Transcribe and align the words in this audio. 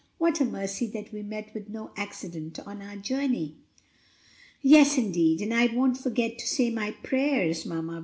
What 0.17 0.41
a 0.41 0.45
mercy 0.45 0.87
that 0.87 1.13
we 1.13 1.21
met 1.21 1.53
with 1.53 1.69
no 1.69 1.91
accident 1.95 2.57
on 2.65 2.81
our 2.81 2.95
journey!" 2.95 3.57
"Yes, 4.59 4.97
indeed! 4.97 5.43
and 5.43 5.53
I 5.53 5.67
won't 5.67 5.95
forget 5.95 6.39
to 6.39 6.47
say 6.47 6.71
my 6.71 6.89
prayers, 7.03 7.67
Mamma 7.67 7.93
Vi." 7.99 7.99